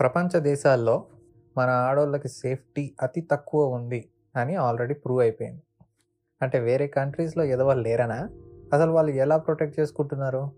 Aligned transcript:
ప్రపంచ 0.00 0.38
దేశాల్లో 0.38 1.06
మన 1.58 1.70
ఆడోళ్ళకి 1.70 2.28
సేఫ్టీ 2.28 2.94
అతి 3.02 3.20
తక్కువ 3.20 3.66
ఉంది 3.66 4.08
అని 4.36 4.54
ఆల్రెడీ 4.54 4.94
ప్రూవ్ 4.94 5.20
అయిపోయింది. 5.20 5.62
అంటే 6.42 6.58
వేరే 6.58 6.86
కంట్రీస్లో 6.86 7.44
ఎదవాళ్ళు 7.44 7.84
లేరనా? 7.84 8.30
అసలు 8.72 8.90
వాళ్ళు 8.90 9.12
ఎలా 9.12 9.36
ప్రొటెక్ట్ 9.36 9.80
చేసుకుంటున్నారు? 9.80 10.50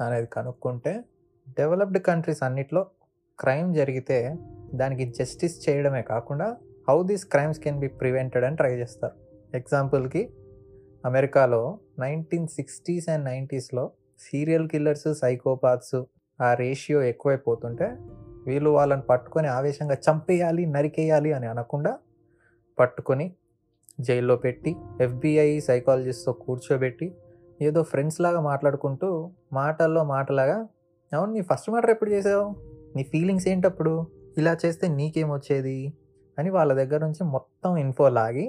అనేది 0.00 0.26
కనుక్కుంటే 0.26 1.04
డెవలప్డ్ 1.48 1.98
కంట్రీస్ 1.98 2.42
అన్నిట్లో 2.42 2.86
క్రైమ్ 3.40 3.74
జరిగితే 3.74 4.36
దానికి 4.74 5.12
జస్టిస్ 5.18 5.68
చేయడమే 5.68 6.02
కాకుండా 6.02 6.56
how 6.88 7.02
these 7.02 7.24
crimes 7.24 7.60
can 7.60 7.78
be 7.78 7.88
prevented 7.88 8.44
అని 8.44 8.56
ట్రై 8.56 8.74
చేస్తారు. 8.74 9.14
ఎగ్జాంపుల్కి 9.56 10.30
అమెరికాలో 11.04 11.78
నైన్టీన్ 11.98 12.48
సిక్స్టీస్ 12.48 13.08
అండ్ 13.08 13.24
నైంటీస్లో 13.24 13.90
సీరియల్ 14.18 14.68
కిల్లర్స్ 14.68 15.14
సైకోపాత్స్ 15.14 16.02
ఆ 16.40 16.54
రేషియో 16.54 17.02
ఎక్కువైపోతుంటే 17.02 17.96
వీళ్ళు 18.50 18.70
వాళ్ళని 18.70 19.02
పట్టుకొని 19.02 19.48
ఆవేశంగా 19.48 19.96
చంపేయాలి 20.06 20.66
నరికేయాలి 20.66 21.32
అని 21.32 21.46
అనకుండా 21.46 21.92
పట్టుకొని 22.78 23.26
జైల్లో 24.00 24.36
పెట్టి 24.36 24.70
ఎఫ్బిఐ 25.00 25.48
సైకాలజిస్ట్తో 25.60 26.32
కూర్చోబెట్టి 26.32 27.06
ఏదో 27.62 27.80
ఫ్రెండ్స్ 27.82 28.20
లాగా 28.20 28.40
మాట్లాడుకుంటూ 28.40 29.08
మాటల్లో 29.52 30.02
మాటలాగా 30.04 30.58
అవును 31.12 31.32
నీ 31.32 31.40
ఫస్ట్ 31.40 31.70
మ్యాటర్ 31.70 31.90
ఎప్పుడు 31.90 32.10
చేసావు? 32.10 32.46
నీ 32.96 33.02
ఫీలింగ్స్ 33.02 33.48
ఏంటప్పుడు? 33.48 34.06
ఇలా 34.38 34.56
చేస్తే 34.66 34.88
నీకేమొచ్చేది 34.88 35.78
అని 36.38 36.50
వాళ్ళ 36.50 36.72
దగ్గర 36.72 37.00
నుంచి 37.04 37.24
మొత్తం 37.24 37.76
ఇన్ఫో 37.76 38.08
లాగి 38.08 38.46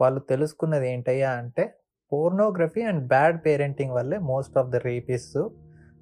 వాళ్ళు 0.00 0.20
తెలుసుకున్నది 0.20 0.86
ఏంటయ్యా 0.92 1.30
అంటే 1.30 1.64
పోర్నోగ్రఫీ 2.12 2.82
అండ్ 2.82 3.02
బ్యాడ్ 3.08 3.38
పేరెంటింగ్ 3.46 3.92
వల్లే 3.92 4.18
most 4.18 4.58
of 4.58 4.68
the 4.68 4.76
rapist 4.76 5.38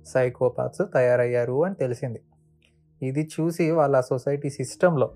psychopaths 0.07 0.83
తయారయ్యారు 0.95 1.65
అని 1.65 1.75
తెలిసింది. 1.75 2.21
ఇది 3.03 3.31
చూసి 3.41 3.71
వాళ్ళ 3.71 4.01
సొసైటీ 4.01 4.51
సిస్టంలో 4.51 5.11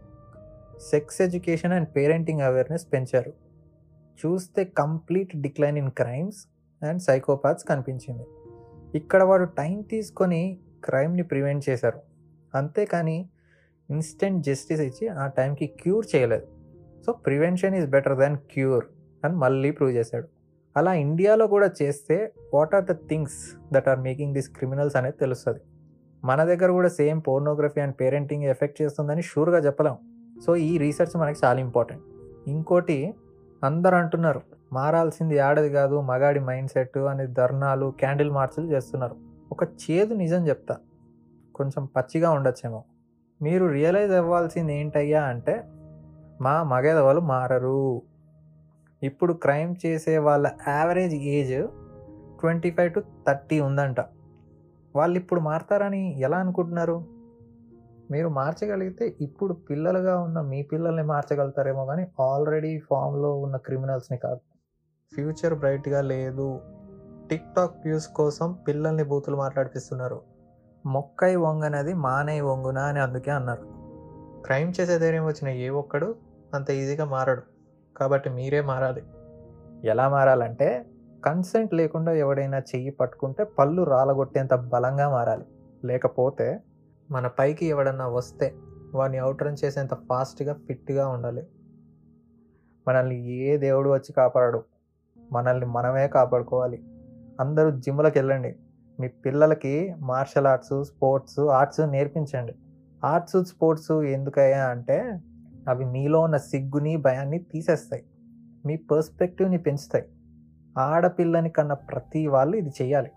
sex 0.90 1.22
education 1.22 1.72
and 1.72 1.88
parenting 1.96 2.40
awareness 2.40 2.92
పెంచారు. 2.92 3.32
చూస్తే 4.18 4.64
complete 4.64 5.36
decline 5.36 5.78
in 5.78 5.90
crimes 5.90 6.46
and 6.84 7.02
psychopaths 7.02 7.64
కనిపించింది. 7.64 8.24
ఇక్కడ 8.94 9.22
వాడు 9.22 9.44
టైం 9.44 9.82
తీసుకొని 9.82 10.58
క్రైమ్ని 10.84 11.22
ప్రివెంట్ 11.22 11.70
చేశారు. 11.70 12.00
అంతేకాని 12.54 13.28
ఇన్స్టెంట్ 13.90 14.44
జస్టిస్ 14.44 14.80
ఇచ్చి 14.80 15.08
ఆ 15.08 15.26
టైంకి 15.26 15.66
క్యూర్ 15.66 16.16
చేయలేదు. 16.16 16.46
So 17.06 17.12
prevention 17.12 17.74
is 17.74 17.86
better 17.86 18.18
than 18.18 18.36
cure 18.36 18.84
అని 19.24 19.36
మళ్ళీ 19.36 19.70
ప్రూవ్ 19.70 19.92
చేశాడు. 19.92 20.28
అలా 20.76 20.94
ఇండియాలో 20.94 21.46
కూడా 21.46 21.70
చేస్తే 21.82 22.32
what 22.54 22.74
are 22.74 22.84
the 22.84 22.92
things 22.92 23.56
that 23.72 23.88
are 23.88 24.00
making 24.00 24.34
this 24.34 24.48
criminals 24.48 24.96
అనేది 24.96 25.16
తెలుస్తుంది. 25.16 25.60
మన 26.24 26.44
దగ్గర 26.44 26.70
కూడా 26.70 26.88
same 26.88 27.22
pornography 27.28 27.80
and 27.80 27.94
parenting 28.00 28.44
effect 28.44 28.82
చేస్తుందని 28.82 29.22
షూర్గా 29.22 29.58
చెప్పలేం. 29.58 29.96
సో 30.46 30.56
ఈ 30.56 30.78
రీసెర్చ్ 30.78 31.20
మనకి 31.20 31.38
చాలా 31.44 31.60
ఇంపార్టెంట్. 31.60 32.02
ఇంకోటి 32.48 33.14
అందరు 33.64 33.94
అంటున్నారు 33.94 34.42
మారాల్సింది 34.72 35.38
ఆడది 35.38 35.70
కాదు 35.70 36.00
మగాడి 36.00 36.40
మైండ్ 36.40 36.70
సెట్ 36.70 36.98
అని 36.98 37.26
ధర్నాలు 37.26 37.94
క్యాండిల్ 37.98 38.30
మార్చులు 38.30 38.66
చేస్తున్నారు. 38.66 39.16
ఒక 39.52 39.62
చేదు 39.62 40.14
నిజం 40.14 40.48
చెప్తా. 40.48 40.76
కొంచెం 41.54 41.84
పచ్చిగా 41.84 42.30
ఉండొచ్చేమో. 42.30 42.84
మీరు 43.42 43.66
రియలైజ్ 43.66 44.12
అవ్వాల్సింది 44.12 44.76
ఏంటయ్యా 44.76 45.22
అంటే 45.22 45.64
మా 46.40 46.62
మగదవాళ్ళు 46.62 47.20
మారరు. 47.20 48.02
ఇప్పుడు 49.02 49.32
క్రైమ్ 49.32 49.74
చేసే 49.86 50.18
వాళ్ళ 50.18 50.50
average 50.68 51.14
age 51.14 51.66
twenty 52.40 52.70
five 52.70 52.94
to 52.94 53.02
thirty 53.28 53.60
ఉందంట. 53.60 53.96
వాళ్ళు 54.96 55.18
ఇప్పుడు 55.18 55.40
మారతారని 55.40 56.20
ఎలా 56.20 56.38
అనుకుంటున్నారు? 56.38 57.04
మీరు 58.10 58.28
మార్చగలిగితే 58.28 59.16
ఇప్పుడు 59.20 59.52
పిల్లలుగా 59.52 60.18
ఉన్న 60.18 60.40
మీ 60.40 60.62
పిల్లల్ని 60.62 61.02
మార్చగలుగుతారేమో 61.02 61.86
కానీ 61.86 62.06
ఆల్రెడీ 62.22 62.78
ఫామ్లో 62.78 63.38
ఉన్న 63.38 63.56
క్రిమినల్స్ని 63.56 64.18
కాదు. 64.18 64.40
ఫ్యూచర్ 65.14 65.54
బ్రైట్గా 65.54 66.00
లేదు. 66.00 66.60
టిక్ 67.30 67.54
టాక్ 67.56 67.76
వ్యూస్ 67.84 68.08
కోసం 68.08 68.58
పిల్లల్ని 68.68 69.04
బూతులు 69.04 69.36
మాట్లాడిపిస్తున్నారు. 69.36 70.22
మొక్కై 70.86 71.36
వంగనది 71.36 71.94
మానై 71.94 72.40
వంగునా 72.40 72.82
అని 72.82 73.00
అందుకే 73.00 73.30
అన్నారు. 73.30 73.66
క్రైమ్ 74.42 74.72
చేసే 74.80 74.98
ధైర్యం 74.98 75.26
వచ్చిన 75.26 75.48
ఏ 75.48 75.68
ఒక్కడు 75.68 76.14
అంత 76.54 76.70
ఈజీగా 76.70 77.04
మారడు. 77.04 77.42
కాబట్టి 77.96 78.30
మీరే 78.30 78.60
మారాలి. 78.60 79.02
ఎలా 79.88 80.08
మారాలంటే 80.08 80.89
కన్సెంట్ 81.24 81.74
లేకుండా 81.74 82.12
ఎవడైనా 82.12 82.58
చెయ్యి 82.58 82.90
పట్టుకుంటే 82.90 83.44
పళ్ళు 83.44 83.82
రాలగొట్టేంత 83.82 84.54
బలంగా 84.54 85.10
మారాలి. 85.10 85.44
లేకపోతే 85.84 86.60
మన 87.10 87.26
పైకి 87.26 87.66
ఎవడన్నా 87.66 88.08
వస్తే 88.08 88.54
వాడిని 88.94 89.18
అవుట్రన్ 89.18 89.56
చేసేంత 89.64 89.94
ఫాస్ట్గా 89.94 90.54
ఫిట్గా 90.54 91.08
ఉండాలి. 91.08 91.46
మనల్ని 92.88 93.26
ఏ 93.26 93.56
దేవుడు 93.56 93.90
వచ్చి 93.90 94.12
కాపాడడు? 94.12 94.64
మనల్ని 95.32 95.66
మనమే 95.66 96.08
కాపాడుకోవాలి. 96.08 96.84
అందరూ 97.40 97.70
జిమ్లకు 97.70 98.18
వెళ్ళండి. 98.18 98.56
మీ 99.00 99.08
పిల్లలకి 99.08 99.94
మార్షల్ 99.98 100.46
ఆర్ట్స్ 100.46 100.84
స్పోర్ట్స్ 100.84 101.38
ఆర్ట్స్ 101.38 101.80
నేర్పించండి. 101.80 102.54
ఆర్ట్స్ 103.04 103.44
స్పోర్ట్స్ 103.44 103.92
ఎందుకయ్యా 103.92 104.66
అంటే 104.66 105.20
అవి 105.68 105.84
మీలో 105.84 106.20
ఉన్న 106.20 106.36
సిగ్గుని 106.36 106.96
భయాన్ని 106.96 107.38
తీసేస్తాయి. 107.38 108.04
మీ 108.66 108.76
పర్స్పెక్టివ్ని 108.76 109.58
పెంచుతాయి. 109.58 110.04
ఆడపిల్లని 110.78 111.50
కన్న 111.50 111.72
ప్రతి 111.72 112.26
వాళ్ళు 112.26 112.56
ఇది 112.56 112.70
చేయాలి 112.82 113.10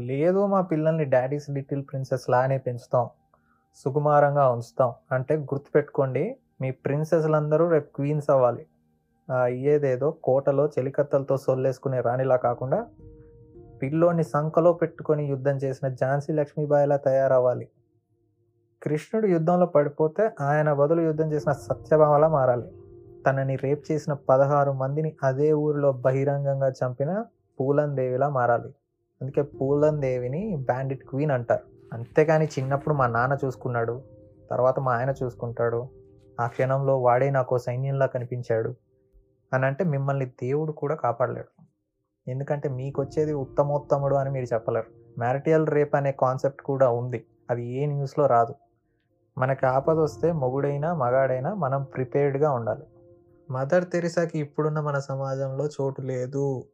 లేదు 0.00 0.46
మా 0.46 0.60
పిల్లల్ని 0.60 1.04
డాడీస్ 1.04 1.50
లిటిల్ 1.50 1.82
ప్రిన్సెస్ 1.82 2.30
లానే 2.30 2.58
పెంచుతాం 2.58 3.08
సుకుమారంగా 3.76 4.50
ఉంచుతాం. 4.50 4.94
అంటే 5.12 5.36
గుర్తుపెట్టుకోండి 5.36 6.36
మీ 6.60 6.70
ప్రిన్సెస్లందరూ 6.70 7.68
రేపు 7.68 7.88
క్వీన్స్ 7.94 8.30
అవ్వాలి. 8.30 8.66
అయ్యేదేదో 9.42 10.10
కోటలో 10.10 10.66
చెలికత్తలతో 10.66 11.36
సొల్లేసుకునే 11.36 12.00
రాణిలా 12.00 12.36
కాకుండా 12.36 12.86
పిల్లోని 13.82 14.24
సంకలో 14.24 14.72
పెట్టుకొని 14.72 15.24
యుద్ధం 15.24 15.56
చేసిన 15.56 15.88
ఝాన్సీ 15.88 16.32
లక్ష్మీబాయిలా 16.32 16.96
తయారవ్వాలి. 16.96 17.68
కృష్ణుడు 18.82 19.26
యుద్ధంలో 19.26 19.66
పడిపోతే 19.66 20.30
ఆయన 20.40 20.72
బదులు 20.72 21.00
యుద్ధం 21.00 21.32
చేసిన 21.32 21.52
సత్యభామలా 21.52 22.28
మారాలి. 22.28 22.77
తనని 23.28 23.56
రేప్ 23.56 23.92
చేసిన 23.92 24.12
పదహారు 24.12 24.72
మందిని 24.72 25.16
అదే 25.22 25.52
ఊరిలో 25.52 25.92
బహిరంగంగా 25.92 26.68
చంపిన 26.68 27.24
పూలన్ 27.60 27.96
దేవిలా 27.96 28.28
మారాలి. 28.28 28.74
అందుకే 29.22 29.42
పూలన్ 29.42 30.00
దేవిని 30.00 30.56
బ్యాండిట్ 30.56 31.04
క్వీన్ 31.08 31.30
అంటారు. 31.30 31.64
అంతేకాని 31.92 32.46
చిన్నప్పుడు 32.46 32.94
మా 32.94 33.06
నాన్న 33.06 33.38
చూసుకున్నాడు 33.44 34.02
తర్వాత 34.50 34.80
మా 34.80 34.92
ఆయన 34.92 35.14
చూసుకుంటాడు 35.22 35.88
ఆ 36.40 36.46
క్షణంలో 36.46 37.00
వాడే 37.00 37.30
నాకు 37.30 37.58
సైన్యంలా 37.58 38.06
కనిపించాడు 38.06 38.74
అని 39.52 39.66
అంటే 39.66 39.84
మిమ్మల్ని 39.84 40.26
దేవుడు 40.26 40.72
కూడా 40.72 40.94
కాపాడలేడు. 40.94 41.62
ఎందుకంటే 42.30 42.68
మీకు 42.68 43.02
వచ్చేది 43.02 43.32
ఉత్తమోత్తముడు 43.32 44.14
అని 44.14 44.30
మీరు 44.30 44.54
చెప్పలేరు. 44.54 45.18
మ్యారిటియల్ 45.18 45.66
రేప్ 45.66 45.96
అనే 45.96 46.12
కాన్సెప్ట్ 46.12 46.62
కూడా 46.62 46.88
ఉంది. 46.88 47.24
అది 47.50 47.66
ఏ 47.66 47.86
న్యూస్లో 47.86 48.26
రాదు. 48.26 48.54
మనకి 49.38 49.66
ఆపద 49.66 49.98
వస్తే 49.98 50.32
మొగుడైనా 50.32 50.94
మగాడైనా 50.94 51.54
మనం 51.54 51.82
ప్రిపేర్డ్గా 51.82 52.50
ఉండాలి. 52.50 52.82
మదర్ 53.50 53.90
తెరిసాకి 53.90 54.38
ఇప్పుడున్న 54.38 54.80
మన 54.80 54.98
సమాజంలో 54.98 55.66
చోటు 55.66 56.02
లేదు. 56.02 56.64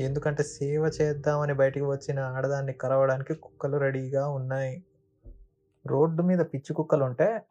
ఎందుకంటే 0.00 0.42
సేవ 0.42 0.90
చేద్దామని 1.02 1.54
బయటికి 1.54 1.86
వచ్చిన 1.86 2.20
ఆడదాన్ని 2.20 2.72
కలవడానికి 2.72 3.34
కుక్కలు 3.34 3.76
రెడీగా 3.76 4.28
ఉన్నాయి. 4.28 4.84
రోడ్డు 5.86 6.22
మీద 6.22 6.38
పిచ్చి 6.38 6.74
కుక్కలు 6.74 7.04
ఉంటే 7.04 7.42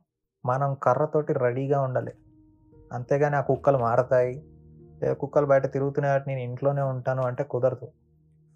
మనం 0.45 0.75
కర్రతోటి 0.83 1.33
రెడీగా 1.33 1.81
ఉండాలి. 1.81 2.13
అంతేగాని 2.93 3.35
ఆ 3.35 3.41
కుక్కలు 3.41 3.77
మారతాయి. 3.77 4.45
లేదా 5.01 5.13
కుక్కలు 5.13 5.45
బయట 5.45 5.73
తిరుగుతున్నాయి 5.73 6.21
నేను 6.27 6.39
ఇంట్లోనే 6.39 6.81
ఉంటాను 6.81 7.23
అంటే 7.23 7.43
కుదరదు. 7.43 7.87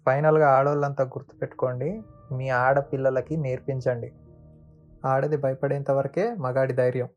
ఫైనల్గా 0.06 0.48
ఆడవాళ్ళంతా 0.48 1.04
గుర్తుపెట్టుకోండి 1.04 2.02
మీ 2.32 2.48
ఆడపిల్లలకి 2.48 3.36
నేర్పించండి. 3.36 4.12
ఆడది 5.04 5.36
భయపడేంత 5.36 5.90
వరకే 5.90 6.34
మగాడి 6.34 6.72
ధైర్యం. 6.72 7.08